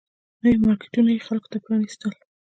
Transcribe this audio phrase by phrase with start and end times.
[0.43, 2.13] نوي مارکیټونه یې خلکو ته پرانيستل